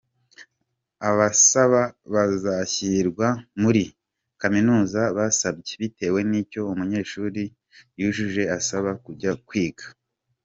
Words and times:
Abasaba 1.09 1.81
bazashyirwa 2.13 3.27
muri 3.61 3.83
kaminuza 4.41 5.01
basabye 5.17 5.73
bitewe 5.81 6.19
n’icyo 6.29 6.61
umunyeshuri 6.71 7.43
yujuje 7.99 8.43
asaba 8.57 8.91
kujya 9.05 9.31
kwiga. 9.47 9.85